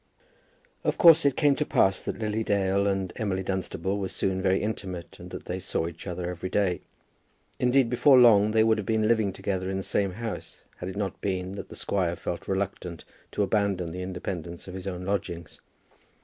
[0.83, 4.59] Of course it came to pass that Lily Dale and Emily Dunstable were soon very
[4.59, 6.81] intimate, and that they saw each other every day.
[7.59, 10.95] Indeed, before long they would have been living together in the same house had it
[10.97, 15.05] not been that the squire had felt reluctant to abandon the independence of his own
[15.05, 15.61] lodgings.